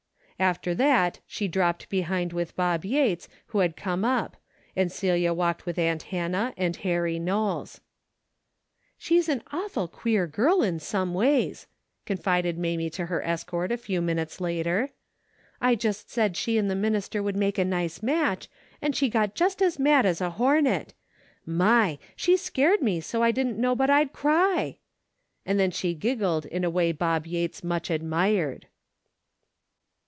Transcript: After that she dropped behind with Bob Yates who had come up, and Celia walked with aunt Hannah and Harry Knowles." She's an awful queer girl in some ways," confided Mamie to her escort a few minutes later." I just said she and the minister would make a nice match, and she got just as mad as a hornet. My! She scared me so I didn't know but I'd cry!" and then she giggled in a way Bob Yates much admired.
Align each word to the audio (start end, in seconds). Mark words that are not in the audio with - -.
After 0.41 0.73
that 0.73 1.19
she 1.27 1.47
dropped 1.47 1.87
behind 1.87 2.33
with 2.33 2.55
Bob 2.55 2.83
Yates 2.83 3.29
who 3.49 3.59
had 3.59 3.75
come 3.77 4.03
up, 4.03 4.37
and 4.75 4.91
Celia 4.91 5.33
walked 5.35 5.67
with 5.67 5.77
aunt 5.77 6.01
Hannah 6.01 6.55
and 6.57 6.75
Harry 6.77 7.19
Knowles." 7.19 7.79
She's 8.97 9.29
an 9.29 9.43
awful 9.53 9.87
queer 9.87 10.25
girl 10.25 10.63
in 10.63 10.79
some 10.79 11.13
ways," 11.13 11.67
confided 12.07 12.57
Mamie 12.57 12.89
to 12.89 13.05
her 13.05 13.21
escort 13.21 13.71
a 13.71 13.77
few 13.77 14.01
minutes 14.01 14.41
later." 14.41 14.89
I 15.61 15.75
just 15.75 16.09
said 16.09 16.35
she 16.35 16.57
and 16.57 16.71
the 16.71 16.75
minister 16.75 17.21
would 17.21 17.37
make 17.37 17.59
a 17.59 17.63
nice 17.63 18.01
match, 18.01 18.49
and 18.81 18.95
she 18.95 19.09
got 19.09 19.35
just 19.35 19.61
as 19.61 19.77
mad 19.77 20.07
as 20.07 20.21
a 20.21 20.31
hornet. 20.31 20.95
My! 21.45 21.99
She 22.15 22.35
scared 22.35 22.81
me 22.81 22.99
so 22.99 23.21
I 23.21 23.29
didn't 23.29 23.59
know 23.61 23.75
but 23.75 23.91
I'd 23.91 24.11
cry!" 24.11 24.77
and 25.45 25.59
then 25.59 25.69
she 25.69 25.93
giggled 25.93 26.47
in 26.47 26.63
a 26.63 26.69
way 26.71 26.91
Bob 26.93 27.27
Yates 27.27 27.63
much 27.63 27.91
admired. 27.91 28.65